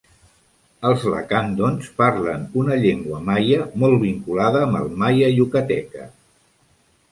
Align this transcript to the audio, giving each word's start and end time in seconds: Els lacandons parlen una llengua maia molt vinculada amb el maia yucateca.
Els 0.87 1.03
lacandons 1.15 1.91
parlen 1.99 2.47
una 2.63 2.79
llengua 2.85 3.21
maia 3.29 3.61
molt 3.85 4.01
vinculada 4.07 4.65
amb 4.69 4.81
el 4.83 4.91
maia 5.05 5.33
yucateca. 5.37 6.11